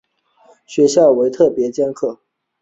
[0.65, 2.21] 学校为特別班加课